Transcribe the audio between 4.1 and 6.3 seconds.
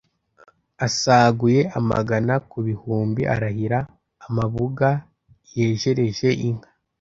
amabuga yejereje